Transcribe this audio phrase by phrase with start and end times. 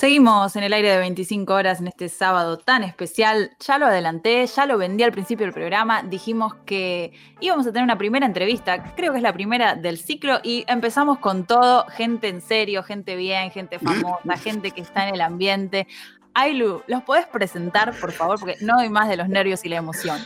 [0.00, 3.50] Seguimos en el aire de 25 horas en este sábado tan especial.
[3.60, 6.02] Ya lo adelanté, ya lo vendí al principio del programa.
[6.02, 10.40] Dijimos que íbamos a tener una primera entrevista, creo que es la primera del ciclo,
[10.42, 15.16] y empezamos con todo: gente en serio, gente bien, gente famosa, gente que está en
[15.16, 15.86] el ambiente.
[16.32, 18.40] Ailu, ¿los podés presentar, por favor?
[18.40, 20.18] Porque no doy más de los nervios y la emoción.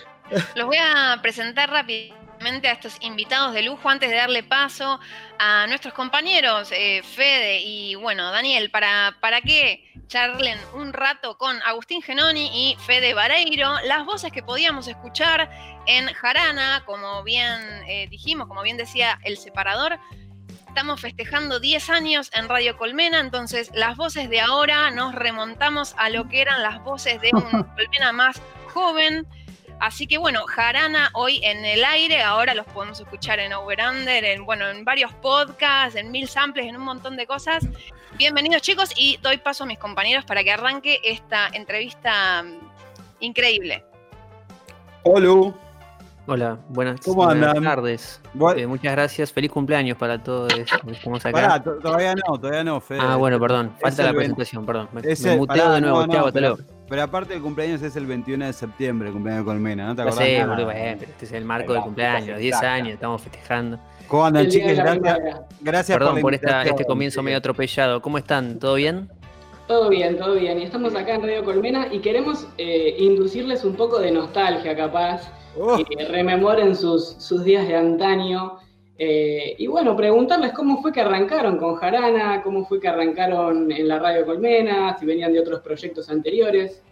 [0.55, 5.01] Los voy a presentar rápido a estos invitados de lujo antes de darle paso
[5.39, 11.57] a nuestros compañeros eh, Fede y bueno, Daniel, para, para que charlen un rato con
[11.63, 15.49] Agustín Genoni y Fede Vareiro, las voces que podíamos escuchar
[15.87, 19.99] en Jarana, como bien eh, dijimos, como bien decía el separador,
[20.69, 26.11] estamos festejando 10 años en Radio Colmena, entonces las voces de ahora nos remontamos a
[26.11, 28.39] lo que eran las voces de un Colmena más
[28.75, 29.27] joven,
[29.81, 34.25] Así que bueno, Jarana hoy en el aire, ahora los podemos escuchar en Over Under,
[34.25, 37.67] en, bueno, en varios podcasts, en mil samples, en un montón de cosas.
[38.17, 42.59] Bienvenidos chicos y doy paso a mis compañeros para que arranque esta entrevista mm,
[43.21, 43.85] increíble.
[45.03, 45.55] Hola.
[46.27, 48.19] Hola, buenas, ¿Cómo tardes.
[48.57, 49.31] Eh, muchas gracias.
[49.31, 50.51] Feliz cumpleaños para todos.
[50.55, 51.63] Estamos acá.
[51.63, 53.01] todavía no, todavía no, Fede.
[53.03, 53.73] Ah, bueno, perdón.
[53.79, 54.89] Falta la presentación, perdón.
[54.93, 56.07] Me, muteo de nuevo.
[56.07, 56.57] Chao, pero,
[56.89, 60.01] pero, aparte el cumpleaños es el 21 de septiembre, el cumpleaños de Colmena, ¿no te
[60.01, 60.25] acordás?
[60.25, 63.79] Sí, boludo, pero este es el marco del cumpleaños, 10 años, estamos festejando.
[64.09, 64.73] ¿Cómo andan, chicos?
[64.77, 65.19] Gracias,
[65.61, 68.01] gracias Perdón por, este comienzo medio atropellado.
[68.01, 68.59] ¿Cómo están?
[68.59, 69.11] ¿Todo bien?
[69.67, 70.59] Todo bien, todo bien.
[70.59, 75.31] Y estamos acá en Radio Colmena y queremos eh, inducirles un poco de nostalgia, capaz
[75.59, 75.79] Oh.
[76.09, 78.59] rememoren sus, sus, días de antaño.
[78.99, 83.89] Eh, y bueno, preguntarles cómo fue que arrancaron con Jarana, cómo fue que arrancaron en
[83.89, 86.83] la radio Colmena, si venían de otros proyectos anteriores.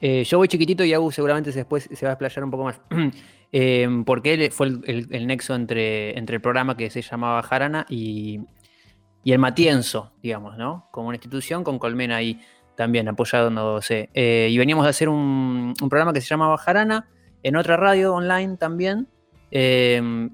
[0.00, 2.80] Eh, yo voy chiquitito y Agus seguramente después se va a explayar un poco más.
[3.52, 8.40] eh, porque él fue el, nexo entre, entre el programa que se llamaba Jarana y,
[9.24, 10.88] y el Matienzo, digamos, ¿no?
[10.92, 12.40] Como una institución con Colmena ahí
[12.76, 14.08] también apoyándose.
[14.14, 17.08] Eh, y veníamos a hacer un, un programa que se llamaba Jarana
[17.42, 19.08] en otra radio online también.
[19.50, 20.28] Eh,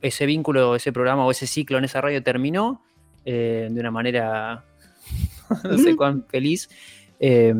[0.00, 2.82] ese vínculo, ese programa o ese ciclo en esa radio terminó
[3.24, 4.64] eh, de una manera
[5.64, 6.68] no sé cuán feliz.
[7.20, 7.54] Eh,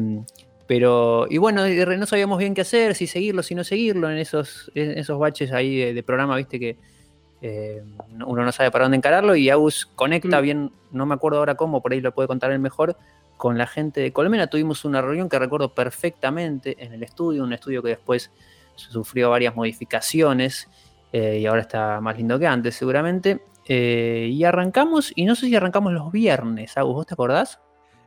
[0.67, 4.71] pero, y bueno, no sabíamos bien qué hacer, si seguirlo, si no seguirlo, en esos,
[4.75, 6.77] esos baches ahí de, programa, viste que
[8.27, 9.35] uno no sabe para dónde encararlo.
[9.35, 10.43] Y Agus conecta mm.
[10.43, 12.99] bien, no me acuerdo ahora cómo, por ahí lo puede contar él mejor,
[13.39, 14.49] con la gente de Colmena.
[14.49, 18.31] Tuvimos una reunión que recuerdo perfectamente en el estudio, un estudio que después
[18.79, 20.69] sufrió varias modificaciones
[21.13, 23.43] eh, y ahora está más lindo que antes seguramente.
[23.67, 27.61] Eh, y arrancamos, y no sé si arrancamos los viernes, Agus, ¿vos te acordás?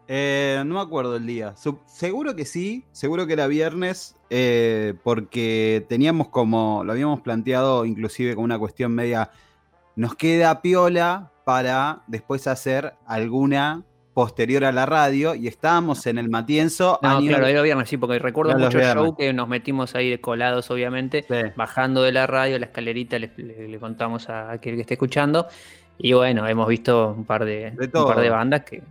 [0.08, 1.54] Eh, no me acuerdo el día.
[1.86, 4.16] seguro que sí, seguro que era viernes,
[5.04, 9.30] porque teníamos como, lo habíamos planteado inclusive como una cuestión media,
[9.96, 16.30] nos queda piola para después hacer alguna posterior a la radio y estábamos en el
[16.30, 17.00] Matienzo.
[17.02, 20.70] No, claro, era viernes, sí, porque recuerdo mucho el show que nos metimos ahí colados,
[20.72, 25.48] obviamente, bajando de la radio, la escalerita, le, contamos a aquel que esté escuchando.
[25.98, 28.82] Y bueno, hemos visto un par de, un par de bandas que.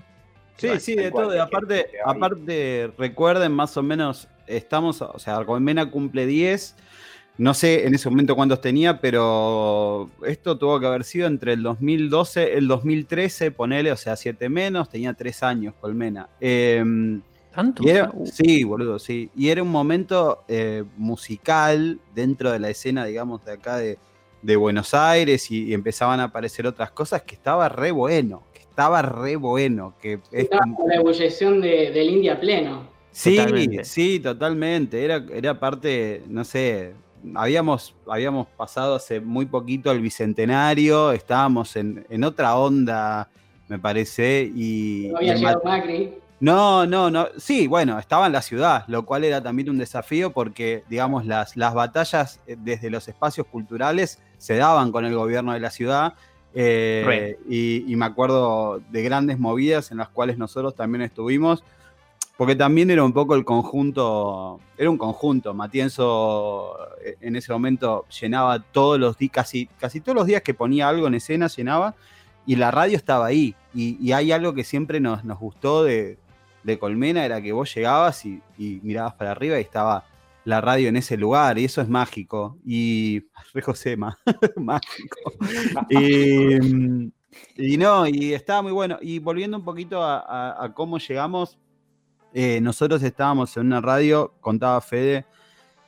[0.56, 1.40] Sí, sí, de todo.
[1.42, 6.76] Aparte, aparte, recuerden más o menos, estamos, o sea, Colmena cumple 10
[7.40, 11.62] no sé en ese momento cuántos tenía, pero esto tuvo que haber sido entre el
[11.62, 16.28] 2012 el 2013, ponele, o sea, siete menos, tenía tres años Colmena.
[16.38, 17.22] Em,
[17.54, 17.82] ¿Tanto?
[17.82, 18.26] Uh.
[18.26, 19.30] Sí, boludo, sí.
[19.34, 23.96] Y era un momento eh, musical dentro de la escena, digamos, de acá de,
[24.56, 29.36] Buenos Aires y, empezaban a aparecer otras cosas que estaba re bueno, que estaba re
[29.36, 29.94] bueno.
[30.00, 32.86] Que estaba la ebullición del India pleno.
[33.12, 33.38] Sí,
[33.82, 35.02] sí, totalmente.
[35.02, 36.94] Era, era parte, no sé,
[37.34, 43.28] habíamos, habíamos pasado hace muy poquito el bicentenario, estábamos en, otra onda,
[43.68, 44.50] me parece.
[44.54, 46.14] Y, no había llegado Macri.
[46.40, 47.28] No, no, no.
[47.36, 51.54] Sí, bueno, estaba en la ciudad, lo cual era también un desafío porque, digamos, las,
[51.54, 56.14] las batallas eh, desde los espacios culturales se daban con el gobierno de la ciudad.
[56.54, 61.62] Eh, y, y, me acuerdo de grandes movidas en las cuales nosotros también estuvimos.
[62.40, 65.52] Porque también era un poco el conjunto, era un conjunto.
[65.52, 70.54] Matienzo eh, en ese momento llenaba todos los días, casi, casi todos los días que
[70.54, 71.96] ponía algo en escena, llenaba,
[72.46, 73.54] y la radio estaba ahí.
[73.74, 76.16] Y, hay algo que siempre nos, nos gustó de,
[76.78, 80.06] Colmena, era que vos llegabas y, mirabas para arriba y estaba
[80.46, 82.56] la radio en ese lugar, y eso es mágico.
[82.64, 83.20] Y.
[83.52, 84.18] Re Josema,
[84.56, 85.34] mágico.
[85.90, 88.96] y, no, y estaba muy bueno.
[89.02, 91.58] Y volviendo un poquito a cómo llegamos
[92.32, 95.24] eh, nosotros estábamos en una radio, contaba Fede,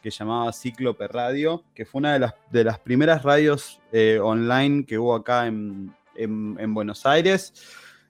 [0.02, 4.84] que llamaba Cíclope Radio, que fue una de las, de las primeras radios eh, online
[4.84, 5.94] que hubo acá en,
[6.74, 7.54] Buenos Aires.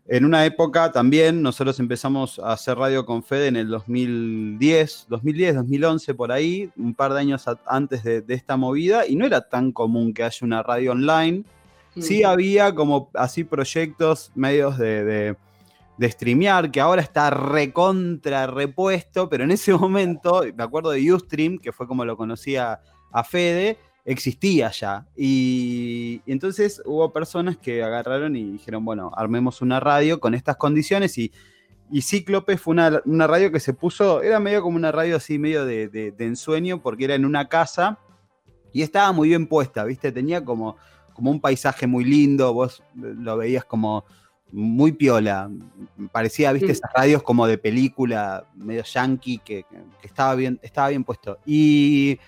[0.08, 5.54] En una época también, nosotros empezamos a hacer radio con Fede en el 2010, 2010,
[5.56, 9.70] 2011, por ahí, un par de años antes de, esta movida, y no era tan
[9.70, 11.44] común que haya una radio online.
[12.00, 15.36] Sí había como así proyectos, medios de, de,
[16.10, 21.72] streamear, que ahora está recontra repuesto, pero en ese momento, me acuerdo de Ustream, que
[21.72, 22.80] fue como lo conocía
[23.12, 25.06] a Fede, existía ya.
[25.16, 31.18] Y, entonces hubo personas que agarraron y dijeron, bueno, armemos una radio con estas condiciones
[31.18, 31.32] y,
[32.00, 36.14] Cíclope fue una, radio que se puso, era medio como una radio así, medio de,
[36.18, 37.98] ensueño, porque era en una casa
[38.72, 40.10] y estaba muy bien puesta, ¿viste?
[40.10, 40.78] Tenía como,
[41.12, 44.06] como un paisaje muy lindo, vos lo veías como
[44.52, 45.50] muy piola.
[46.12, 49.64] Parecía, viste, esas radios como de película, medio yankee, que,
[50.00, 51.38] que, estaba, bien, estaba bien puesto.
[51.44, 52.18] Y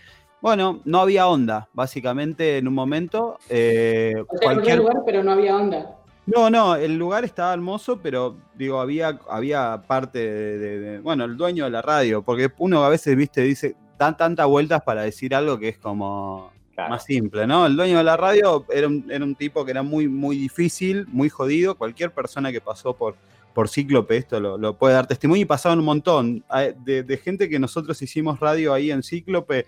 [0.41, 3.39] bueno, no había onda, básicamente en un momento.
[3.49, 5.97] Eh, cualquier lugar, pero no había onda.
[6.27, 11.65] No, no, el lugar estaba hermoso, pero digo, había, había parte de, bueno, el dueño
[11.65, 15.59] de la radio, porque uno a veces, viste, dice, dan tantas vueltas para decir algo
[15.59, 17.67] que es como más simple, ¿no?
[17.67, 21.77] El dueño de la radio era un, tipo que era muy, muy difícil, muy jodido,
[21.77, 23.17] cualquier persona que pasó por,
[23.53, 26.45] por Cíclope esto lo, puede dar testimonio y pasaban un montón
[26.85, 29.67] de, de gente que nosotros hicimos radio ahí en Cíclope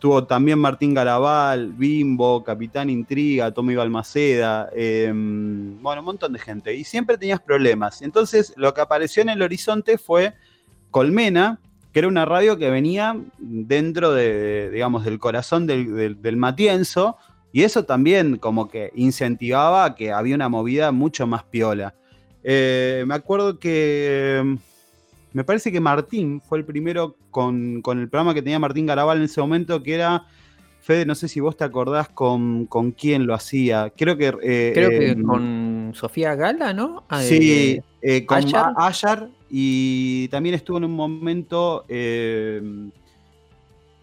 [0.00, 6.74] Tuvo también Martín Garabal, Bimbo, Capitán Intriga, Tommy Balmaceda, em, bueno, un montón de gente.
[6.74, 8.00] Y siempre tenías problemas.
[8.00, 10.32] Entonces, lo que apareció en el horizonte fue
[10.90, 11.60] Colmena,
[11.92, 17.16] que era una radio que venía dentro de, digamos, del corazón del, Matienzo,
[17.52, 21.94] y eso también como que incentivaba que había una movida mucho más piola.
[22.44, 24.58] Eh, me acuerdo que em,
[25.32, 29.24] me parece que Martín fue el primero con, el programa que tenía Martín Garabal en
[29.24, 30.26] ese momento, que era,
[30.80, 33.92] Fede, no sé si vos te acordás con, con quién lo hacía.
[33.96, 34.28] Creo que...
[34.42, 37.04] Eh, Creo que eh, con Sofía Gala, ¿no?
[37.20, 39.28] Sí, eh, con Ayar.
[39.50, 41.84] Y también estuvo en un momento...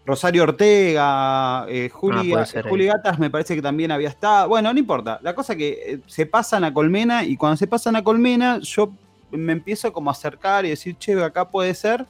[0.06, 4.48] Rosario Ortega, Juli, ah, Juli, Gatas me parece que también había estado.
[4.48, 5.20] Bueno, no importa.
[5.22, 8.90] La cosa que se pasan a Colmena y cuando se pasan a Colmena, yo
[9.30, 12.06] me empiezo como a acercar y decir, che, acá puede ser.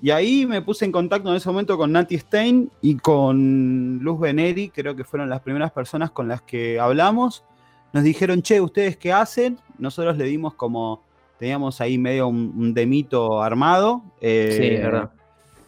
[0.00, 4.18] Y ahí me puse en contacto en ese momento con Nati Stein y con Luz
[4.18, 7.44] Beneri, creo que fueron las primeras personas con las que hablamos.
[7.92, 9.58] Nos dijeron, che, ¿ustedes qué hacen?
[9.78, 11.02] Nosotros le dimos como,
[11.38, 14.02] teníamos ahí medio un, demito armado.
[14.20, 15.10] Eh, sí, verdad.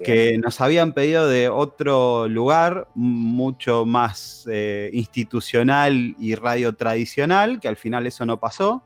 [0.02, 7.66] Que nos habían pedido de otro lugar, mucho más eh, institucional y radio tradicional, que
[7.66, 8.82] al final eso no pasó.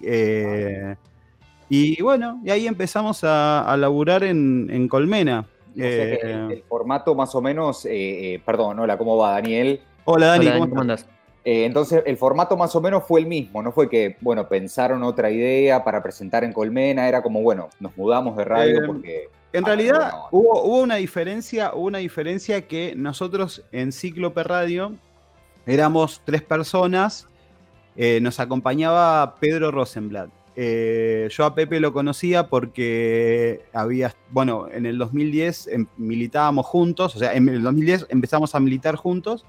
[0.00, 0.96] Eh,
[1.68, 5.46] y bueno, y ahí empezamos a, laburar en, Colmena.
[5.76, 9.80] Eh, el, formato más o menos, eh, eh, perdón, hola, ¿cómo va Daniel?
[10.04, 11.06] Hola Dani, ¿cómo, andas?
[11.48, 15.30] Entonces, el formato más o menos fue el mismo, no fue que, bueno, pensaron otra
[15.30, 19.28] idea para presentar en Colmena, era como, bueno, nos mudamos de radio porque...
[19.52, 24.92] En realidad hubo, hubo, una diferencia, hubo una diferencia que nosotros en Cíclope Radio
[25.66, 27.28] éramos tres personas,
[28.20, 30.30] nos acompañaba Pedro Rosenblatt.
[30.58, 37.14] Eh, yo a Pepe lo conocía porque había, bueno, en el 2010 em, militábamos juntos,
[37.14, 39.44] o sea, en el 2010 empezamos a militar juntos.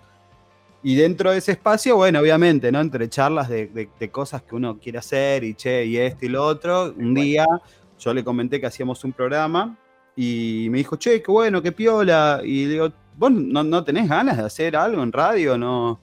[0.83, 2.79] Y dentro de ese espacio, bueno, obviamente, ¿no?
[2.79, 6.93] Entre charlas de, cosas que uno quiere hacer y che, y esto y lo otro,
[6.95, 7.45] un día
[7.99, 9.75] yo le comenté que hacíamos un programa
[10.15, 12.41] y me dijo, che, qué bueno, qué piola.
[12.43, 15.99] Y digo, vos no, no tenés ganas de hacer algo en radio, ¿no?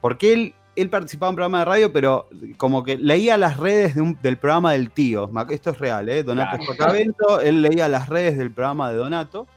[0.00, 3.96] Porque él él participaba en un programa de radio, pero como que leía las redes
[4.22, 5.28] del programa del tío.
[5.50, 6.22] Esto es real, ¿eh?
[6.22, 7.40] Donato claro.
[7.40, 9.48] él leía las redes del programa de Donato.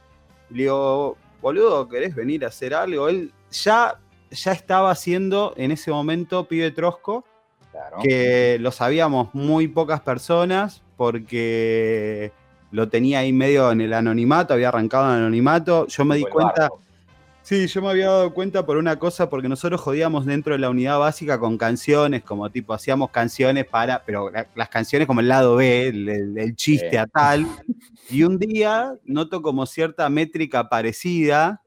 [0.50, 3.08] Y le digo, boludo, ¿querés venir a hacer algo?
[3.08, 3.98] Él ya,
[4.30, 7.24] ya estaba haciendo en ese momento Pibe Trosco,
[8.02, 12.32] que lo sabíamos muy pocas personas, porque
[12.70, 15.86] lo tenía ahí medio en el anonimato, había arrancado en el anonimato.
[15.86, 16.68] Yo me di cuenta.
[17.42, 20.70] Sí, yo me había dado cuenta por una cosa, porque nosotros jodíamos dentro de la
[20.70, 25.56] unidad básica con canciones, como tipo, hacíamos canciones para, pero las canciones como el lado
[25.56, 27.46] B, el, chiste a tal.
[28.08, 31.61] Y un día noto como cierta métrica parecida,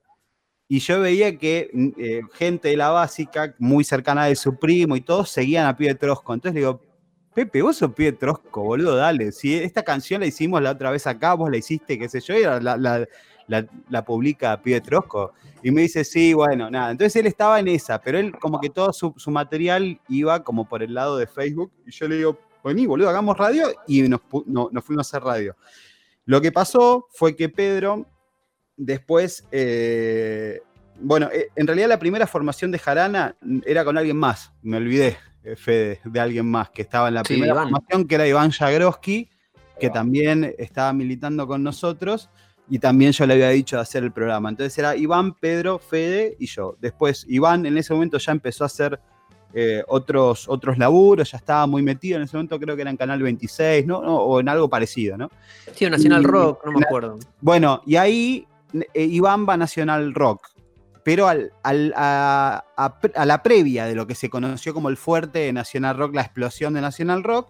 [0.68, 4.96] y yo veía que mm, eh, gente de la básica, muy cercana de su primo
[4.96, 6.34] y todos, seguían a Pie Trosco.
[6.34, 6.82] Entonces le digo,
[7.34, 9.32] Pepe, vos sos Pie Trosco, boludo, dale.
[9.32, 12.36] Si esta canción la hicimos la otra vez acá, vos la hiciste, qué sé yo,
[12.36, 13.08] y la, la
[13.48, 15.34] la, publica Pietrosco.
[15.64, 16.92] Y me dice, sí, bueno, nada.
[16.92, 20.84] Entonces él estaba en esa, pero él como que todo su, material iba como por
[20.84, 21.72] el lado de Facebook.
[21.86, 23.68] Y yo le digo, vení, boludo, hagamos radio.
[23.88, 25.56] Y nos, fuimos a hacer radio.
[26.26, 28.06] Lo que pasó fue que Pedro
[28.78, 30.62] después, eh,
[31.00, 35.18] bueno, eh, en realidad la primera formación de Jarana era con alguien más, me olvidé.
[35.44, 39.30] eh, Fede, de alguien más que estaba en la primera formación, que era Iván Jagroski,
[39.80, 42.30] que también estaba militando con nosotros
[42.70, 44.50] y también yo le había dicho de hacer el programa.
[44.50, 46.78] Entonces era Iván, Pedro, Fede y yo.
[46.80, 49.00] Después Iván en ese momento ya empezó a hacer
[49.54, 52.98] eh, otros, otros laburos, ya estaba muy metido en ese momento, creo que era en
[52.98, 54.00] Canal 26, ¿no?
[54.00, 55.30] o en algo parecido, ¿no?
[55.74, 57.18] Sí, Nacional Rock, no me acuerdo.
[57.40, 58.46] Bueno, y ahí
[58.94, 60.50] eh, Iván va a Nacional Rock,
[61.04, 62.64] pero al, a,
[63.26, 66.74] la previa de lo que se conoció como el fuerte de Nacional Rock, la explosión
[66.74, 67.50] de Nacional Rock.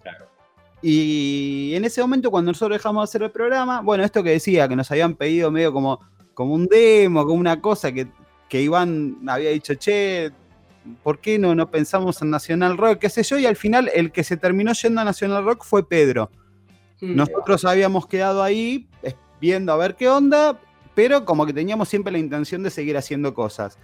[0.82, 4.68] Y en ese momento, cuando nosotros dejamos de hacer el programa, bueno, esto que decía,
[4.68, 6.00] que nos habían pedido medio como,
[6.34, 8.08] como un demo, como una cosa que,
[8.50, 10.32] que Iván había dicho, che,
[11.02, 13.00] ¿por qué no, no pensamos en Nacional Rock?
[13.00, 13.40] ¿Qué sé yo?
[13.40, 16.30] Y al final el que se terminó yendo a Nacional Rock fue Pedro.
[17.02, 17.16] Mm.
[17.16, 18.88] Nosotros habíamos quedado ahí
[19.40, 20.60] viendo a ver qué onda,
[20.96, 23.78] pero como que teníamos siempre la intención de seguir haciendo cosas.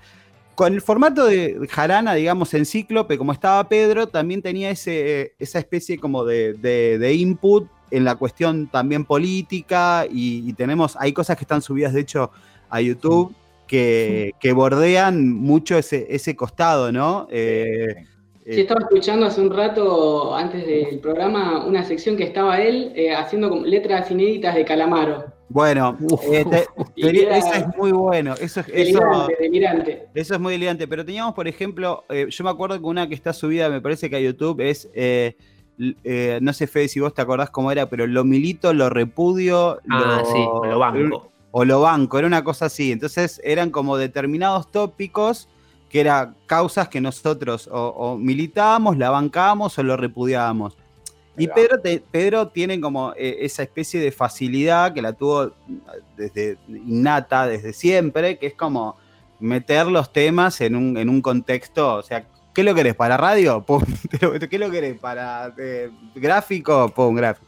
[0.55, 5.59] Con el formato de Jarana, digamos, en Cíclope, como estaba Pedro, también tenía ese, esa
[5.59, 11.61] especie como de, input en la cuestión también política y, tenemos, hay cosas que están
[11.61, 12.31] subidas de hecho
[12.69, 13.33] a YouTube
[13.67, 17.27] que, bordean mucho ese, ese costado, ¿no?
[17.31, 18.05] Eh,
[18.45, 23.13] sí, estaba escuchando hace un rato, antes del programa, una sección que estaba él eh,
[23.13, 25.40] haciendo letras inéditas de Calamaro.
[25.53, 25.97] Bueno,
[26.31, 28.35] este, eso es muy bueno.
[28.39, 30.87] Eso es, delirante, eso, es muy delirante.
[30.87, 34.09] Pero teníamos, por ejemplo, eh, yo me acuerdo que una que está subida, me parece
[34.09, 34.89] que a YouTube, es.
[36.41, 39.79] no sé, Fede, si vos te acordás cómo era, pero lo milito, lo repudio.
[39.89, 42.91] Ah, sí, lo banco o lo banco, era una cosa así.
[42.91, 45.47] Entonces eran como determinados tópicos
[45.89, 50.77] que eran causas que nosotros o, militábamos, la bancábamos o lo repudiábamos.
[51.41, 51.81] Y Pedro,
[52.11, 55.51] Pedro tiene como eh, esa especie de facilidad que la tuvo
[56.15, 58.95] desde innata, desde siempre, que es como
[59.39, 62.95] meter los temas en un, en un contexto, o sea, ¿qué lo querés?
[62.95, 63.65] ¿Para radio?
[64.49, 64.99] ¿Qué lo querés?
[64.99, 66.89] ¿Para eh, gráfico?
[66.89, 67.47] Pum, gráfico.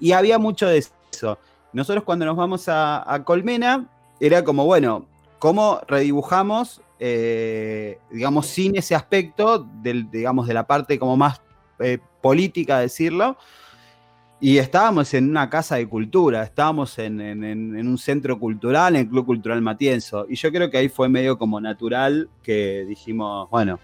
[0.00, 1.38] Y había mucho de eso.
[1.72, 3.86] Nosotros cuando nos vamos a, Colmena,
[4.20, 5.06] era como, bueno,
[5.38, 11.40] ¿cómo redibujamos, eh, digamos, sin ese aspecto, del, digamos, de la parte como más
[11.78, 13.36] eh, política, decirlo?
[14.40, 19.26] Y estábamos en una casa de cultura, estábamos en, un centro cultural, en el Club
[19.26, 20.26] Cultural Matienzo.
[20.28, 23.80] Y yo creo que ahí fue medio como natural que dijimos, bueno,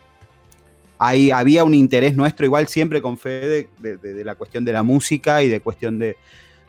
[0.99, 5.43] ahí había un interés nuestro, igual siempre con Fede, de la cuestión de la música
[5.43, 6.17] y de cuestión de,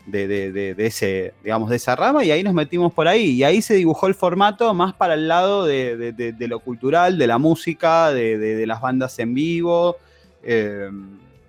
[0.06, 3.32] de, ese, digamos, de esa rama y ahí nos metimos por ahí.
[3.32, 7.38] Y ahí se dibujó el formato más para el lado de, lo cultural, de la
[7.38, 9.98] música, de, las bandas en vivo.
[10.44, 10.90] Eh,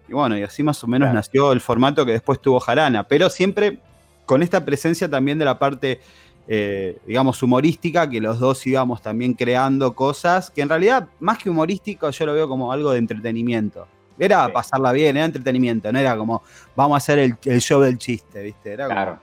[0.08, 3.28] y bueno, y así más o menos nació el formato que después tuvo Jarana, pero
[3.28, 3.80] siempre
[4.24, 6.00] con esta presencia también de la parte,
[6.48, 11.48] eh, digamos, humorística, que los dos íbamos también creando cosas, que en realidad, más que
[11.48, 13.86] humorístico, yo lo veo como algo de entretenimiento.
[14.18, 16.42] Era pasarla bien, era entretenimiento, no era como
[16.74, 18.72] vamos a hacer el, show del chiste, ¿viste?
[18.72, 19.18] Era claro,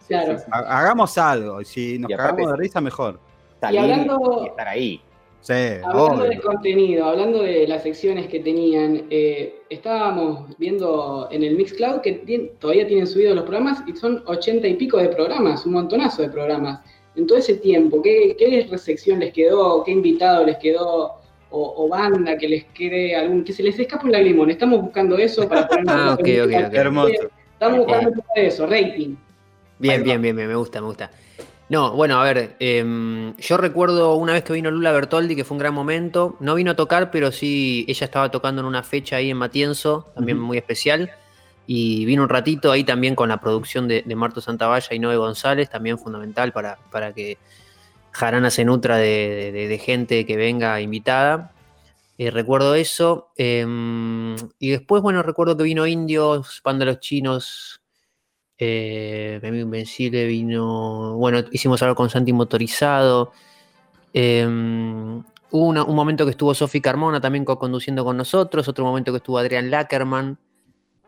[0.51, 3.19] hagamos algo, y si nos cagamos de risa, mejor.
[3.71, 5.01] y hablando, estar ahí.
[5.49, 12.01] Hablando de contenido, hablando de las secciones que tenían, eh, estábamos viendo en el Mixcloud
[12.01, 16.21] que todavía tienen subidos los programas y son ochenta y pico de programas, un montonazo
[16.21, 16.79] de programas.
[17.15, 19.83] En todo ese tiempo, ¿qué, qué sección les quedó?
[19.83, 21.23] ¿Qué invitado les quedó?
[21.55, 24.49] o, banda que les quede algún, que se les escape un lagrimón.
[24.49, 27.29] Estamos buscando eso para poner Ah, ok, ok, Hermoso.
[27.53, 29.15] Estamos buscando eso, rating.
[29.77, 31.11] Bien, bien, bien, me gusta, me gusta.
[31.73, 35.55] No, bueno, a ver, em, yo recuerdo una vez que vino Lula Bertoldi, que fue
[35.55, 36.37] un gran momento.
[36.39, 40.11] No vino a tocar, pero sí, ella estaba tocando en una fecha ahí en Matienzo,
[40.13, 41.09] también muy especial.
[41.65, 45.17] Y vino un ratito ahí también con la producción de, de Marto Santavalla y Noé
[45.17, 47.39] González, también fundamental para, para que
[48.11, 51.53] Jarana se nutra de, gente que venga invitada.
[52.19, 53.31] Eh, recuerdo eso.
[53.35, 57.81] Em, y después, bueno, recuerdo que vino Indios, Panda Chinos,
[58.57, 61.15] eh, Invencible vino.
[61.17, 63.31] Bueno, hicimos algo con Santi Motorizado.
[64.13, 69.17] Em, hubo un momento que estuvo Sofi Carmona también conduciendo con nosotros, otro momento que
[69.17, 70.37] estuvo Adrián Lackerman.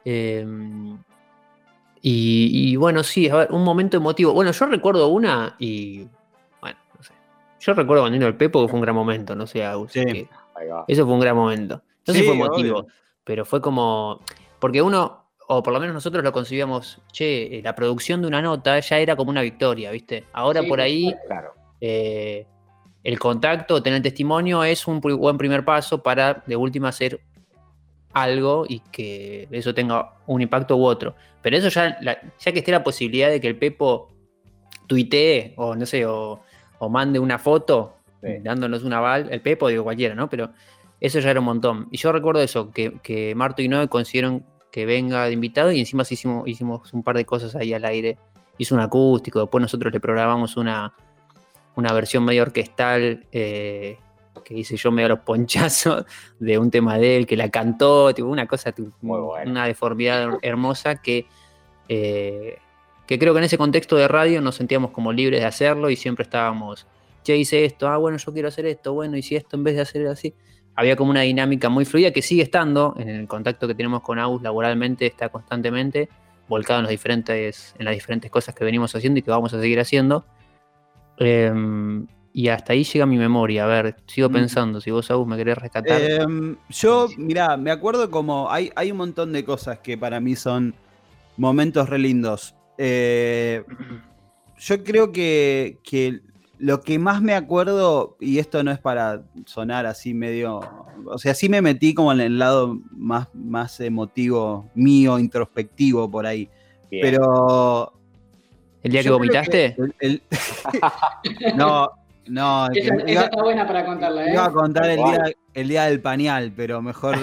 [0.04, 0.98] Em,
[2.02, 4.34] y, y, bueno, sí, a ver, un momento emotivo.
[4.34, 6.08] Bueno, yo recuerdo una y
[7.66, 10.28] yo recuerdo cuando vino el Pepo que fue un gran momento, no sé, sí.
[10.88, 11.82] eso fue un gran momento.
[12.06, 12.86] No sé si fue emotivo,
[13.24, 14.20] pero fue como.
[14.60, 18.42] Porque uno, o por lo menos nosotros lo concibíamos, che, eh, la producción de una
[18.42, 20.26] nota ya era como una victoria, ¿viste?
[20.34, 21.14] Ahora por ahí.
[21.82, 22.46] Eh,
[23.04, 27.20] el contacto, tener testimonio es un buen primer paso para de última hacer
[28.14, 31.16] algo y que eso tenga un impacto u otro.
[31.44, 34.10] Pero eso ya, ya que esté la posibilidad de que el Pepo
[34.88, 36.42] tuitee o no sé, o,
[36.80, 37.98] o mande una foto
[38.42, 40.28] dándonos un aval, el Pepo, digo cualquiera, ¿no?
[40.28, 40.50] Pero
[41.00, 41.88] Eso ya era un montón.
[41.92, 44.44] Y yo recuerdo eso, que, que Marto y Noé consiguieron
[44.76, 48.18] que venga de invitado y encima hicimos, hicimos un par de cosas ahí al aire.
[48.58, 50.94] Hizo un acústico, después nosotros le programamos una,
[51.76, 53.98] una versión medio orquestal eh,
[54.44, 56.04] que hice yo medio los ponchazos
[56.40, 61.26] de un tema de él que la cantó, tipo, una cosa, una deformidad hermosa que,
[61.88, 62.58] eh,
[63.08, 65.96] que creo que en ese contexto de radio nos sentíamos como libres de hacerlo y
[65.96, 66.86] siempre estábamos,
[67.24, 69.76] che, hice esto, ah, bueno, yo quiero hacer esto, bueno, y si esto en vez
[69.76, 70.34] de hacer así,
[70.76, 74.20] había como una dinámica muy fluida que sigue estando en el contacto que tenemos con
[74.20, 76.10] Agus laboralmente, está constantemente
[76.48, 79.62] volcado en, los diferentes, en las diferentes cosas que venimos haciendo y que vamos a
[79.62, 80.26] seguir haciendo.
[81.18, 83.64] Em, y hasta ahí llega mi memoria.
[83.64, 84.34] A ver, sigo mm.
[84.34, 86.02] pensando, si vos, Agus, me querés rescatar.
[86.02, 90.36] Em, yo, mira, me acuerdo como hay, hay un montón de cosas que para mí
[90.36, 90.76] son
[91.38, 92.56] momentos re lindos.
[92.78, 93.64] Eh,
[94.60, 96.22] yo creo que, que
[96.58, 100.62] lo que más me acuerdo, y esto no es para sonar así medio,
[101.06, 106.26] o sea, sí me metí como en el lado más, más emotivo mío, introspectivo por
[106.26, 106.50] ahí.
[106.90, 107.94] Pero...
[108.84, 109.76] ¿El día que vomitaste?
[111.56, 111.90] no,
[112.28, 112.68] no.
[112.72, 114.34] Esa, está buena para contarla, ¿eh?
[114.34, 117.18] Iba a contar el día, el día del pañal, pero mejor.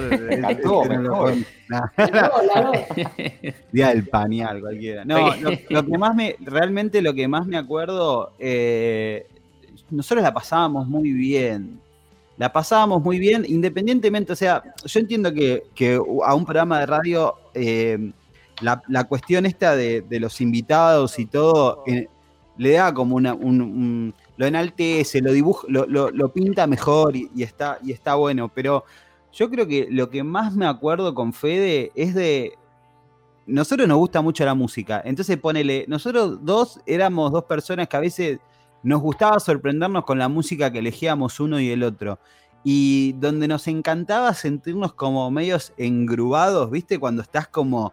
[3.72, 5.04] día del pañal, cualquiera.
[5.04, 5.34] No,
[5.68, 6.36] lo, que más me.
[6.40, 8.32] Realmente lo que más me acuerdo.
[8.38, 9.26] Eh,
[9.90, 11.80] nosotros la pasábamos muy bien.
[12.38, 14.32] La pasábamos muy bien, independientemente.
[14.32, 17.34] O sea, yo entiendo que, a un programa de radio.
[17.54, 18.12] Eh,
[18.60, 22.06] la, cuestión esta de, los invitados y todo eh,
[22.56, 27.92] le da como una, un lo enaltece, lo dibuja, lo, pinta mejor y, está, y
[27.92, 28.48] está bueno.
[28.48, 28.84] Pero
[29.32, 32.58] yo creo que lo que más me acuerdo con Fede es de.
[33.44, 35.02] Nosotros nos gusta mucho la música.
[35.04, 38.38] Entonces ponele, nosotros dos éramos dos personas que a veces
[38.82, 42.18] nos gustaba sorprendernos con la música que elegíamos uno y el otro.
[42.64, 47.00] Y donde nos encantaba sentirnos como medios engrubados, ¿viste?
[47.00, 47.92] Cuando estás como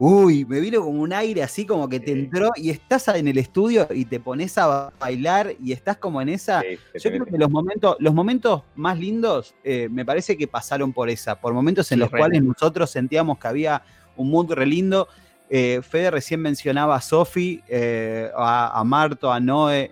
[0.00, 3.36] Uy, me vino como un aire así como que te entró y estás en el
[3.36, 6.62] estudio y te pones a bailar y estás como en esa.
[6.62, 11.10] Yo creo que los momentos, los momentos más lindos eh, me parece que pasaron por
[11.10, 13.82] esa, por momentos en los cuales nosotros sentíamos que había
[14.16, 15.08] un mundo re lindo.
[15.50, 19.90] Eh, Fede recién mencionaba a Sofi, eh, a, Marto, a Noé.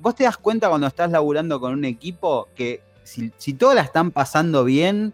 [0.00, 3.82] Vos te das cuenta cuando estás laburando con un equipo que si, si todos la
[3.82, 5.12] están pasando bien,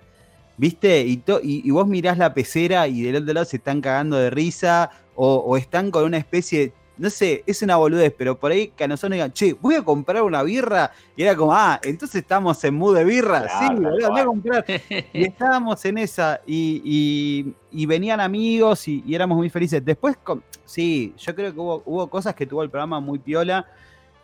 [0.60, 1.00] ¿Viste?
[1.06, 4.90] Y, y, vos mirás la pecera y del otro lado se están cagando de risa
[5.14, 8.88] o, están con una especie, no sé, es una boludez, pero por ahí que a
[8.88, 10.92] nosotros digan, che, voy a comprar una birra.
[11.16, 13.48] Y era como, ah, entonces estamos en mood de birra.
[13.48, 14.66] sí, voy a comprar.
[15.14, 19.82] y estábamos en esa y, venían amigos y, éramos muy felices.
[19.82, 20.18] Después,
[20.66, 23.66] sí, yo creo que hubo, cosas que tuvo el programa muy piola.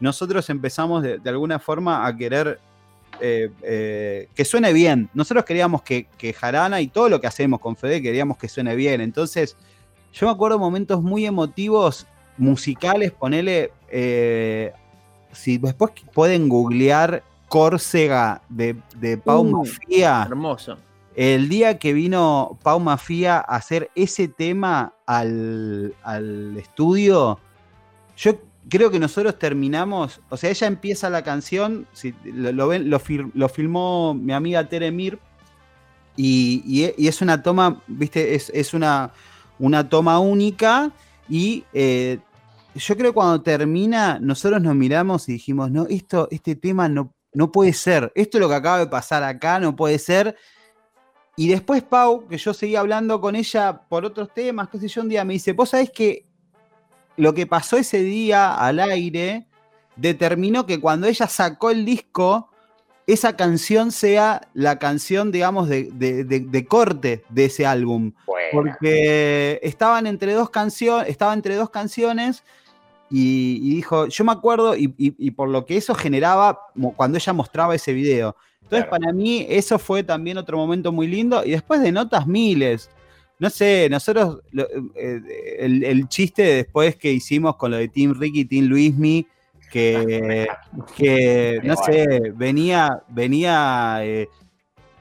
[0.01, 2.61] Nosotros empezamos de alguna forma a querer
[3.21, 5.09] eh, eh, que suene bien.
[5.15, 6.07] Nosotros queríamos que,
[6.39, 9.01] Jarana y todo lo que hacemos con Fede queríamos que suene bien.
[9.01, 9.57] Entonces,
[10.13, 13.73] yo me acuerdo momentos muy emotivos, musicales, ponele.
[13.91, 14.73] Eh,
[15.33, 18.77] si después pueden googlear Córcega de,
[19.25, 20.23] Pau uh, Mafia.
[20.27, 20.79] Hermoso.
[21.15, 27.39] El día que vino Pau Mafia a hacer ese tema al, al estudio,
[28.17, 28.37] yo
[28.69, 31.87] creo que nosotros terminamos, o sea, ella empieza la canción,
[32.25, 35.19] lo, lo, filmó mi amiga Tere Mir,
[36.17, 39.13] y, es una toma, viste, es, una,
[39.59, 40.91] una, toma única,
[41.29, 42.19] y eh,
[42.75, 47.15] yo creo que cuando termina, nosotros nos miramos y dijimos, no, esto, este tema no,
[47.33, 50.37] no puede ser, esto es lo que acaba de pasar acá, no puede ser.
[51.39, 55.03] Y después Pau, que yo seguía hablando con ella por otros temas, qué sé yo,
[55.03, 56.26] un día me dice, vos sabés que
[57.17, 59.47] lo que pasó ese día al aire
[59.97, 62.51] determinó que cuando ella sacó el disco,
[63.07, 68.13] esa canción sea la canción, digamos, de, corte de ese álbum.
[68.53, 72.43] Porque estaban entre dos canciones, estaba entre dos canciones
[73.09, 76.61] y, dijo, yo me acuerdo, y, por lo que eso generaba
[76.97, 78.37] cuando ella mostraba ese video.
[78.63, 81.45] Entonces, para mí, eso fue también otro momento muy lindo.
[81.45, 82.91] Y después de notas miles
[83.39, 84.41] no sé, nosotros,
[84.95, 85.21] eh,
[85.59, 89.27] el, chiste después que hicimos con lo de Team Ricky y Team Luismi,
[89.71, 90.47] que,
[90.97, 94.29] que no sé, venía, venía eh,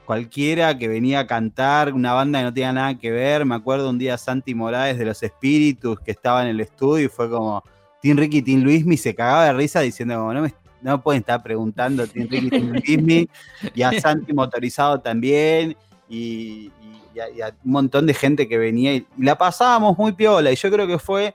[0.04, 3.88] cualquiera que venía a cantar, una banda que no tenía nada que ver, me acuerdo
[3.88, 7.62] un día Santi Morales de los Espíritus que estaba en el estudio y fue como,
[8.02, 11.20] Team Ricky y Team Luismi se cagaba de risa diciendo como, no me, no pueden
[11.20, 13.28] estar preguntando Team Ricky y Team Luismi,
[13.74, 15.76] y a Santi motorizado también,
[16.08, 16.70] y,
[17.34, 20.52] y, a, un montón de gente que venía y, la pasábamos muy piola.
[20.52, 21.34] Y yo creo que fue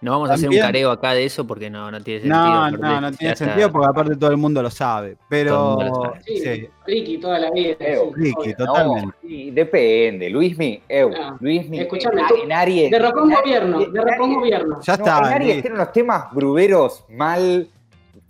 [0.00, 2.40] No vamos a hacer un careo acá de eso porque no, no tiene sentido.
[2.42, 5.16] No, no, no tiene sentido porque aparte todo el mundo lo sabe.
[5.28, 6.14] Pero.
[6.24, 7.76] Sí, Ricky toda la vida.
[8.14, 9.16] Ricky, totalmente.
[9.22, 10.30] sí, depende.
[10.30, 11.80] Luismi, Eu, Ah, Luismi.
[11.80, 12.90] escuchame, en, Aries.
[12.90, 14.80] Derrocó un gobierno, derrocó un gobierno.
[14.82, 15.18] Ya No, está.
[15.18, 17.68] en Aries tiene unos temas bruberos mal.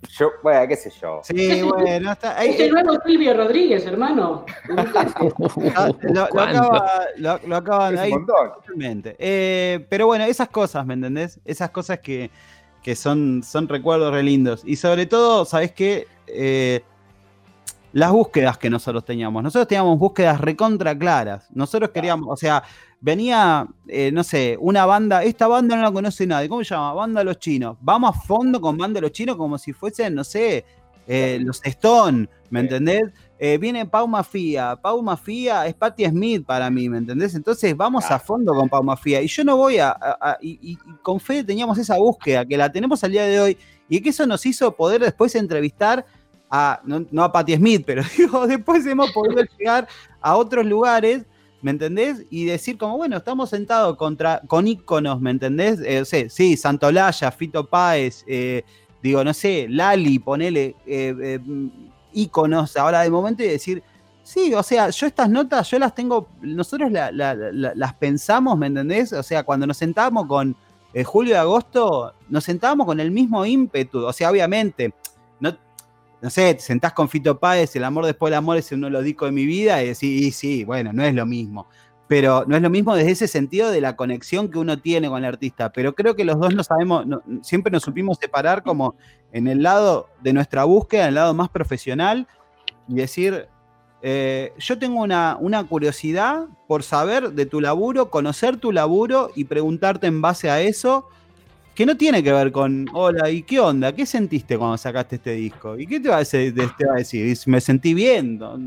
[0.09, 1.21] Yo, bueno, qué sé yo.
[1.23, 2.37] Sí, bueno, está.
[2.37, 4.45] ahí- Es el nuevo Silvio Rodríguez, hermano.
[5.75, 8.11] Ah, lo, lo acaba, lo, lo acaban ahí.
[9.19, 11.39] Eh, pero bueno, esas cosas, ¿me entendés?
[11.45, 12.31] Esas cosas que,
[12.81, 14.63] que son, son recuerdos re lindos.
[14.65, 16.07] Y sobre todo, ¿sabés qué?
[16.27, 16.83] Eh,
[17.93, 19.43] las búsquedas que nosotros teníamos.
[19.43, 21.47] Nosotros teníamos búsquedas recontra claras.
[21.51, 22.63] Nosotros queríamos, o sea,
[23.01, 26.47] venía, eh, no sé, una banda, esta banda no la conoce nadie.
[26.47, 26.93] ¿Cómo se llama?
[26.93, 27.77] Banda Los Chinos.
[27.81, 30.63] Vamos a fondo con Banda Los Chinos como si fuesen, no sé,
[31.07, 32.65] eh, los Stone, ¿me Sí.
[32.67, 33.01] entendés?
[33.39, 34.75] Eh, viene Pau Mafia.
[34.75, 37.33] Pau Mafia es Patti Smith para mí, ¿me entendés?
[37.33, 39.19] Entonces vamos a fondo con Pau Mafia.
[39.19, 39.89] Y yo no voy a.
[39.89, 43.57] a- a- y, con Fede teníamos esa búsqueda, que la tenemos al día de hoy,
[43.89, 46.05] y que eso nos hizo poder después entrevistar
[46.51, 46.79] a.
[46.85, 49.87] No, no a Patti Smith, pero digo, después hemos podido llegar
[50.21, 51.25] a otros lugares.
[51.61, 52.25] ¿Me entendés?
[52.31, 55.79] Y decir como, bueno, estamos sentados contra, con íconos, ¿me entendés?
[55.85, 58.63] Eh, no sé, sí, Santolaya, Fito Páez, eh,
[59.03, 61.39] digo, no sé, Lali, ponele eh, eh,
[62.13, 63.83] íconos ahora de momento y decir,
[64.23, 68.57] sí, o sea, yo estas notas, yo las tengo, nosotros la- la- la- las pensamos,
[68.57, 69.13] ¿me entendés?
[69.13, 70.55] O sea, cuando nos sentábamos con
[70.93, 74.93] eh, julio y agosto, nos sentábamos con el mismo ímpetu, o sea, obviamente,
[75.39, 75.55] no,
[76.21, 78.91] no sé, te sentás con Fito Páez, el amor después del amor es uno de
[78.91, 81.67] los discos de mi vida, y decís, y sí, bueno, no es lo mismo.
[82.07, 85.19] Pero no es lo mismo desde ese sentido de la conexión que uno tiene con
[85.19, 85.71] el artista.
[85.71, 87.05] Pero creo que los dos no sabemos,
[87.41, 88.95] siempre nos supimos separar como
[89.31, 92.27] en el lado de nuestra búsqueda, en el lado más profesional,
[92.87, 93.47] y decir,
[94.03, 99.45] eh, yo tengo una, una curiosidad por saber de tu laburo, conocer tu laburo y
[99.45, 101.07] preguntarte en base a eso,
[101.75, 103.93] que no tiene que ver con, hola, ¿y qué onda?
[103.93, 105.77] ¿Qué sentiste cuando sacaste este disco?
[105.79, 106.53] ¿Y qué te va a decir?
[106.77, 107.25] Te va a decir?
[107.25, 108.37] Dice, Me sentí bien.
[108.37, 108.57] ¿no?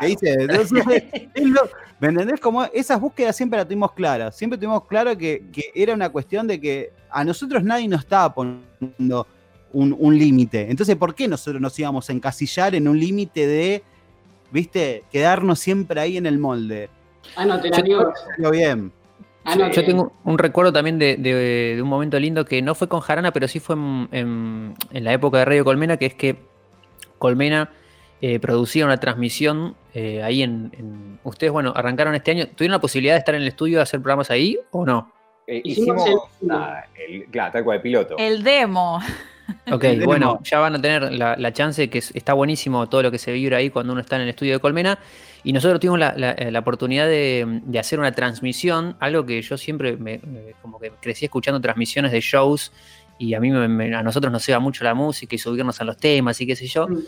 [0.00, 0.36] ¿Qué dice?
[2.00, 2.40] ¿Me entendés?
[2.40, 4.36] Como esas búsquedas siempre las tuvimos claras.
[4.36, 8.32] Siempre tuvimos claro que, que era una cuestión de que a nosotros nadie nos estaba
[8.34, 9.26] poniendo
[9.72, 10.70] un, un límite.
[10.70, 13.82] Entonces, ¿por qué nosotros nos íbamos a encasillar en un límite de,
[14.52, 16.88] viste, quedarnos siempre ahí en el molde?
[17.36, 18.14] Anoten, Yo- amigos.
[18.36, 18.92] Salió bien.
[19.52, 19.72] Anoten.
[19.72, 23.00] Yo tengo un recuerdo también de, de- de un momento lindo que no fue con
[23.00, 26.36] Jarana, pero sí fue en, en- en la época de Radio Colmena, que es que
[27.18, 27.70] Colmena
[28.20, 32.46] eh, producía una transmisión eh, ahí en, en- Ustedes, bueno, arrancaron este año.
[32.54, 35.12] ¿Tuvieron la posibilidad de estar en el estudio de hacer programas ahí o no?
[35.46, 38.16] Eh, Hicimos hicimos, el- ah, el, claro, tal cual, el piloto.
[38.18, 39.00] El demo.
[39.70, 43.10] Ok, bueno, ya van a tener la, la chance, que es- está buenísimo todo lo
[43.10, 44.98] que se vibra ahí cuando uno está en el estudio de Colmena.
[45.44, 49.56] Y nosotros tuvimos la, la- la oportunidad de, de hacer una transmisión, algo que yo
[49.56, 52.72] siempre me, me- como que crecí escuchando transmisiones de shows
[53.18, 55.96] y a mí me- a nosotros nos iba mucho la música y subirnos a los
[55.96, 56.88] temas y qué sé yo.
[56.88, 56.98] Mm.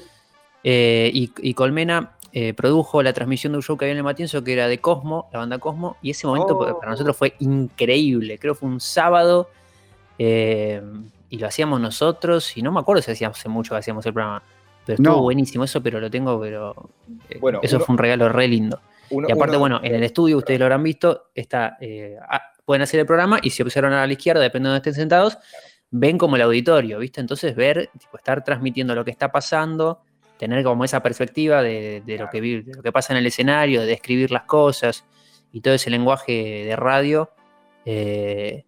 [0.62, 4.04] Eh, y, y Colmena eh, produjo la transmisión de un show que había en el
[4.04, 6.78] Matienzo que era de Cosmo, la banda Cosmo, y ese momento Oh.
[6.78, 8.38] para nosotros fue increíble.
[8.38, 9.50] Creo que fue un sábado
[10.18, 10.80] eh,
[11.28, 14.12] y lo hacíamos nosotros, y no me acuerdo si hacíamos hace mucho que hacíamos el
[14.12, 14.42] programa,
[14.96, 15.22] pero estuvo No.
[15.22, 16.90] buenísimo eso, pero lo tengo, pero
[17.28, 18.80] eh, Bueno, eso uno- fue un regalo re lindo.
[19.10, 22.42] Uno- Y aparte, uno- bueno, en el estudio ustedes lo habrán visto, está, eh, ah,
[22.64, 25.38] pueden hacer el programa y si observan a la izquierda, depende de donde estén sentados,
[25.90, 27.20] ven como el auditorio, ¿viste?
[27.20, 30.02] Entonces ver, tipo, estar transmitiendo lo que está pasando,
[30.38, 33.26] tener como esa perspectiva de, de lo, que, vi- de lo que pasa en el
[33.26, 35.04] escenario, de describir las cosas
[35.52, 37.30] y todo ese lenguaje de radio,
[37.84, 38.64] eh,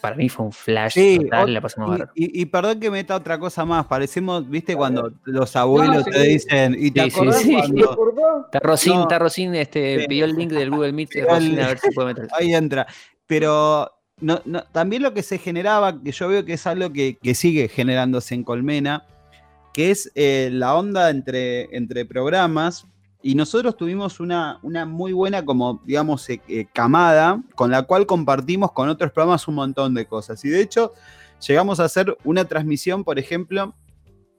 [0.00, 2.90] para mí fue un flash Sí, total, ot- la pasamos y, y- y perdón que
[2.90, 6.10] meta otra cosa más, parecemos, viste, cuando los abuelos No, sí.
[6.10, 7.52] te dicen, y te Sí, sí, acordás sí.
[7.52, 9.02] cuando Está Rosín, no.
[9.02, 10.06] está Rosín, este, Sí.
[10.08, 12.28] pidió el link del Google Meet a ver si puede meter.
[12.38, 12.86] ahí entra.
[13.26, 17.18] Pero no, no- también lo que se generaba, que yo veo que es algo que,
[17.22, 19.06] que sigue generándose en Colmena,
[19.74, 22.86] que es eh, la onda entre, entre programas.
[23.22, 28.04] Y nosotros tuvimos una, una muy buena, como digamos, eh, eh, camada, con la cual
[28.06, 30.44] compartimos con otros programas un montón de cosas.
[30.44, 30.92] Y de hecho,
[31.46, 33.74] llegamos a hacer una transmisión, por ejemplo,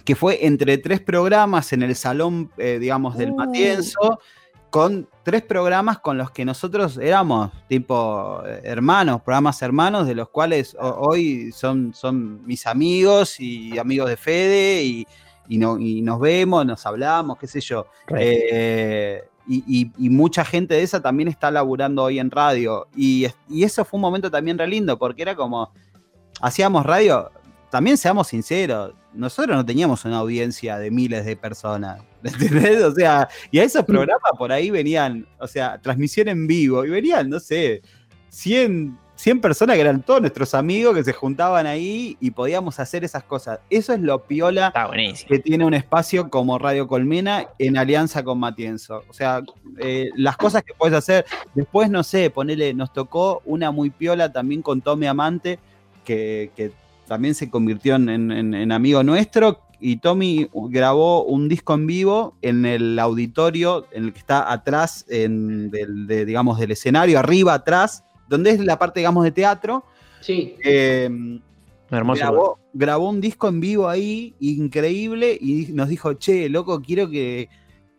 [0.03, 3.35] que fue entre tres programas en el salón, eh, digamos, del Uh.
[3.37, 4.19] Matienzo,
[4.69, 10.75] con tres programas con los que nosotros éramos tipo hermanos, programas hermanos, de los cuales
[10.79, 15.07] ho- hoy son, son mis amigos y amigos de Fede y,
[15.47, 17.87] y no, y nos vemos, nos hablamos, qué sé yo.
[18.17, 22.87] Eh, y, y- y mucha gente de esa también está laburando hoy en radio.
[22.95, 25.71] Y, y eso fue un momento también re lindo, porque era como,
[26.41, 27.29] hacíamos radio,
[27.69, 32.81] también seamos sinceros, nosotros no teníamos una audiencia de miles de personas, ¿entendés?
[32.83, 36.89] O sea, y a esos programas por ahí venían, o sea, transmisión en vivo, y
[36.89, 37.81] venían, no sé,
[38.29, 43.03] 100, 100 personas que eran todos nuestros amigos que se juntaban ahí y podíamos hacer
[43.03, 43.59] esas cosas.
[43.69, 44.73] Eso es lo piola
[45.27, 49.03] que tiene un espacio como Radio Colmena en alianza con Matienzo.
[49.07, 49.41] O sea,
[49.79, 51.25] eh, las cosas que puedes hacer.
[51.53, 55.59] Después, no sé, ponele, nos tocó una muy piola también con Tommy Amante,
[56.03, 56.71] que,
[57.07, 62.97] también se convirtió en, amigo nuestro, y Tommy grabó un disco en vivo en el
[62.97, 65.69] auditorio, en el que está atrás del,
[66.07, 69.83] digamos, del escenario, arriba, atrás, donde es la parte, digamos, de teatro.
[70.21, 70.55] Sí.
[70.63, 71.41] Em,
[71.89, 77.49] grabó, un disco en vivo ahí, increíble, y nos dijo, che, loco, quiero que,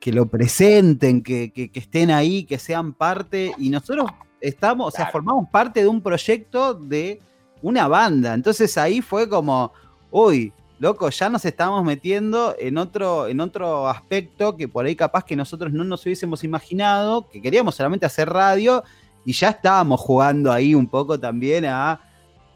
[0.06, 3.52] lo presenten, que, estén ahí, que sean parte.
[3.58, 4.10] Y nosotros
[4.40, 7.20] estamos, o sea, formamos parte de un proyecto de
[7.62, 8.34] una banda.
[8.34, 9.72] Entonces ahí fue como,
[10.10, 15.24] uy, loco, ya nos estamos metiendo en otro, en otro aspecto que por ahí capaz
[15.24, 18.84] que nosotros no nos hubiésemos imaginado, que queríamos solamente hacer radio
[19.24, 22.00] y ya estábamos jugando ahí un poco también a,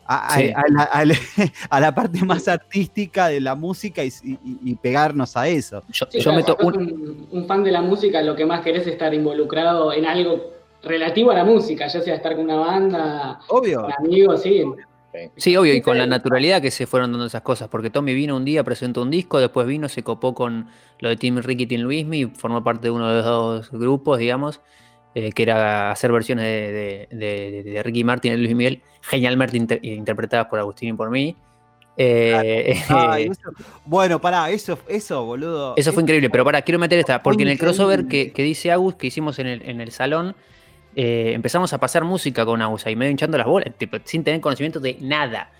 [0.09, 0.38] a,
[1.81, 5.83] la, parte más artística de la música y, pegarnos a eso.
[5.90, 7.44] Yo, meto un...
[7.46, 10.52] fan de la música, lo que más querés es estar involucrado en algo
[10.83, 13.83] relativo a la música, ya sea estar con una banda, Obvio.
[13.83, 14.64] con amigos, sí.
[15.37, 18.37] Sí, obvio, y con la naturalidad que se fueron dando esas cosas, porque Tommy vino
[18.37, 20.68] un día, presentó un disco, después vino, se copó con
[21.00, 23.70] lo de Team Ricky y Team Luismi, y formó parte de uno de los dos
[23.72, 24.61] grupos, digamos,
[25.14, 30.90] eh, que era hacer versiones de, Ricky Martin y Luis Miguel, genialmente interpretadas por Agustín
[30.90, 31.37] y por mí.
[31.97, 32.81] Eh,
[33.85, 35.75] bueno, pará, eso, eso, boludo.
[35.77, 38.94] Eso fue increíble, pero pará, quiero meter esta, porque en el crossover que, dice Agus,
[38.94, 40.37] que hicimos en el, en el salón,
[40.94, 43.73] eh, empezamos a pasar música con Agus, ahí medio hinchando las bolas,
[44.05, 45.51] sin tener conocimiento de nada.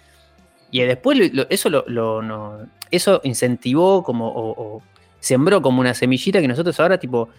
[0.70, 4.82] Y después eso lo, eso incentivó como, o
[5.18, 7.30] sembró como una semillita que nosotros ahora, tipo,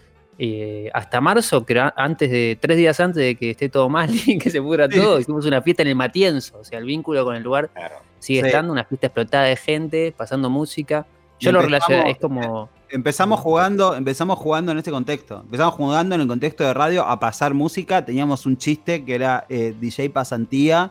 [0.42, 4.38] eh, hasta marzo, que antes de, tres días antes de que esté todo mal y
[4.38, 6.60] que se pudra todo, hicimos una fiesta en el Matienzo.
[6.60, 7.68] O sea, el vínculo con el lugar
[8.20, 11.04] sigue estando, una fiesta explotada de gente, pasando música.
[11.38, 12.70] Yo lo relaciono, es como.
[12.88, 15.42] Empezamos jugando, empezamos jugando en este contexto.
[15.42, 18.02] Empezamos jugando en el contexto de radio a pasar música.
[18.02, 20.90] Teníamos un chiste que era eh, DJ Pasantía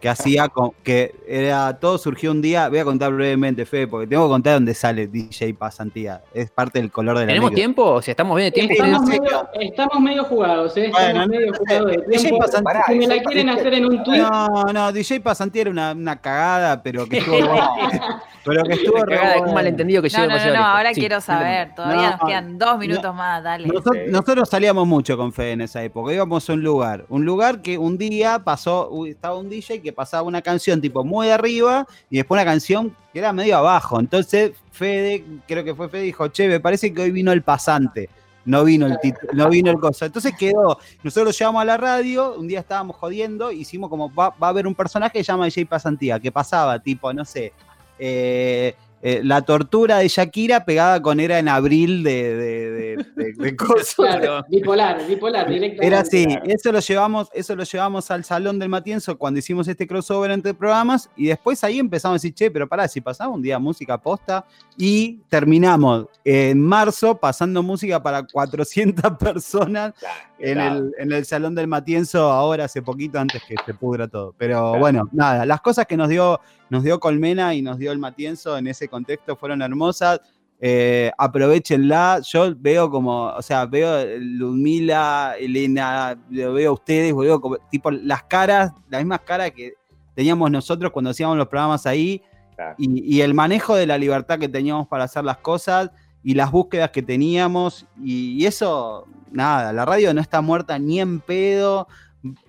[0.00, 2.68] que hacía con, que era todo surgió un día.
[2.68, 6.22] Voy a contar brevemente, Fe, porque tengo que contar dónde sale DJ Pasantía.
[6.32, 7.84] Es parte del color de la ¿Tenemos tiempo?
[7.84, 8.72] O sea, estamos bien de tiempo.
[8.72, 10.86] Estamos, medio, estamos medio, jugados, ¿eh?
[10.86, 12.38] Estamos medio jugados de tiempo.
[12.38, 14.18] Pasantía, si me la quieren hacer en un tweet.
[14.18, 17.36] No, no, DJ Pasantía era una, una cagada, pero que estuvo.
[18.44, 21.74] pero que estuvo re un malentendido que no, no, no, no, ahora quiero saber.
[21.74, 23.68] Todavía nos quedan dos minutos más, dale.
[24.08, 26.12] Nosotros, salíamos mucho con Fe en esa época.
[26.12, 27.04] Íbamos a un lugar.
[27.08, 31.28] Un lugar que un día pasó, estaba un DJ que pasaba una canción tipo muy
[31.30, 34.00] arriba y después una canción que era medio abajo.
[34.00, 38.08] Entonces Fede, creo que fue Fede, dijo, che, me parece que hoy vino el pasante.
[38.44, 38.98] No vino el
[39.34, 40.06] no vino el coso.
[40.06, 44.30] Entonces quedó, nosotros lo llevamos a la radio, un día estábamos jodiendo, hicimos como, va,
[44.30, 47.52] va a haber un personaje que se llama DJ Pasantía, que pasaba, tipo, no sé,
[47.98, 54.44] eh, eh, la tortura de Shakira pegada con era en abril de, de, cosas.
[54.48, 55.86] bipolar, bipolar, directamente.
[55.86, 59.86] Era así, eso lo llevamos, eso lo llevamos al salón del Matienzo cuando hicimos este
[59.86, 63.42] crossover entre programas y después ahí empezamos a decir, che, pero pará, si pasamos un
[63.42, 64.44] día música posta
[64.76, 69.94] y terminamos en marzo pasando música para 400 personas
[70.38, 74.34] en, El, en, El, salón del Matienzo ahora hace poquito antes que se pudra todo.
[74.36, 77.98] Pero bueno, nada, las cosas que nos dio, nos dio Colmena y nos dio el
[77.98, 80.20] Matienzo en ese contexto fueron hermosas.
[80.62, 82.20] Eh, aprovechenla.
[82.22, 88.24] Yo veo como, o sea, veo Ludmila, Elena, veo a ustedes, veo como, tipo las
[88.24, 89.74] caras, las mismas caras que
[90.14, 92.22] teníamos nosotros cuando hacíamos los programas ahí.
[92.76, 95.90] Y, el manejo de la libertad que teníamos para hacer las cosas
[96.22, 97.86] y las búsquedas que teníamos.
[97.98, 101.88] Y, eso, nada, la radio no está muerta ni en pedo.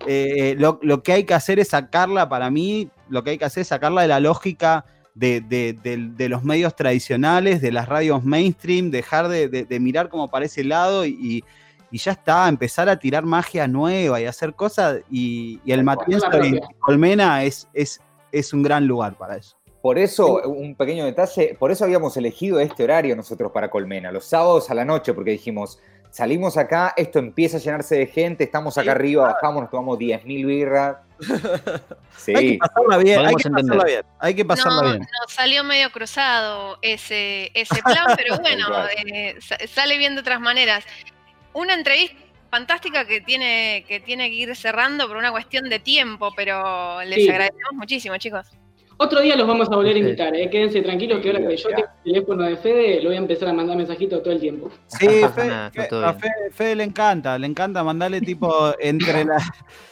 [0.06, 3.44] Eh, lo, lo, que hay que hacer es sacarla, para mí, lo que hay que
[3.44, 9.28] hacer es sacarla de la lógica de, los medios tradicionales, de las radios mainstream, dejar
[9.28, 11.44] de, mirar como para ese lado y,
[11.92, 15.00] ya está, empezar a tirar magia nueva y hacer cosas.
[15.10, 19.56] Y, el Matienzo y Colmena es, es, es un gran lugar para eso.
[19.82, 24.24] Por eso, un pequeño detalle, por eso habíamos elegido este horario nosotros para Colmena, los
[24.24, 25.80] sábados a la noche, porque dijimos,
[26.12, 30.46] salimos acá, esto empieza a llenarse de gente, estamos acá arriba, bajamos, nos tomamos 10.000
[30.46, 30.96] birras.
[32.14, 32.34] Sí.
[32.36, 34.98] Hay que pasarla bien, hay que pasarla bien, hay que pasarla bien.
[35.00, 38.68] Nos salió medio cruzado ese, ese plan, pero bueno,
[39.06, 40.84] eh, sale bien de otras maneras.
[41.52, 42.16] Una entrevista
[42.48, 47.28] fantástica que tiene, que tiene que ir cerrando por una cuestión de tiempo, pero les
[47.28, 48.46] agradecemos muchísimo, chicos.
[48.96, 50.48] Otro día los vamos a volver a invitar, ¿eh?
[50.50, 53.48] quédense tranquilos que ahora que yo tengo el teléfono de Fede, lo voy a empezar
[53.48, 54.70] a mandar mensajitos todo el tiempo.
[54.86, 56.14] Sí, a
[56.52, 59.48] Fede, le encanta, le encanta mandarle tipo entre las...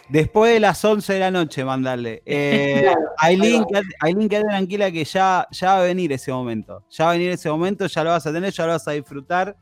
[0.09, 2.23] Después de las 11 de la noche mandarle.
[2.27, 6.83] Eh, Aileen, quédate tranquila que ya, ya va a venir ese momento.
[6.91, 8.93] Ya va a venir ese momento, ya lo vas a tener, ya lo vas a
[8.93, 9.57] disfrutar.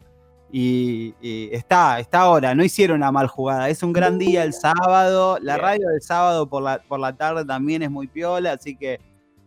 [0.50, 1.14] Y,
[1.52, 3.68] está, está ahora, no hicieron una mal jugada.
[3.68, 5.38] Es un gran día el sábado.
[5.42, 8.98] La radio del sábado por la, por la tarde también es muy piola, así que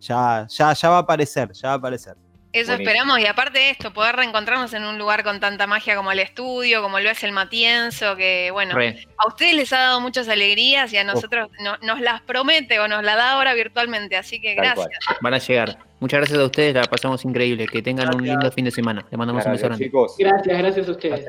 [0.01, 2.15] ya, ya, ya va a aparecer, ya va a aparecer.
[2.53, 6.11] Eso esperamos, y aparte de esto, poder reencontrarnos en un lugar con tanta magia como
[6.11, 8.75] el estudio, como lo es el Matienzo, que bueno,
[9.17, 11.49] a ustedes les ha dado muchas alegrías y a nosotros
[11.81, 14.89] nos las promete o nos la da ahora virtualmente, así que gracias.
[15.21, 15.77] Van a llegar.
[16.01, 17.67] Muchas gracias a ustedes, la pasamos increíble.
[17.67, 19.05] Que tengan un lindo fin de semana.
[19.09, 19.91] Les mandamos un beso grande.
[20.17, 21.25] Gracias, gracias a ustedes.